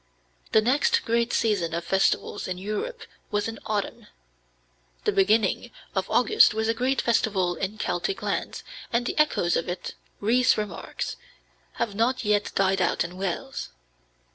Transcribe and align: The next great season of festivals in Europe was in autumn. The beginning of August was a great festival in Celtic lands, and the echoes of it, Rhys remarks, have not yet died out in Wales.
The 0.51 0.63
next 0.63 1.05
great 1.05 1.31
season 1.31 1.75
of 1.75 1.83
festivals 1.83 2.47
in 2.47 2.57
Europe 2.57 3.01
was 3.29 3.47
in 3.47 3.59
autumn. 3.67 4.07
The 5.03 5.11
beginning 5.11 5.69
of 5.93 6.09
August 6.09 6.55
was 6.55 6.67
a 6.67 6.73
great 6.73 6.99
festival 7.01 7.53
in 7.53 7.77
Celtic 7.77 8.23
lands, 8.23 8.63
and 8.91 9.05
the 9.05 9.15
echoes 9.19 9.55
of 9.55 9.69
it, 9.69 9.93
Rhys 10.19 10.57
remarks, 10.57 11.17
have 11.73 11.93
not 11.93 12.25
yet 12.25 12.51
died 12.55 12.81
out 12.81 13.03
in 13.03 13.15
Wales. 13.15 13.73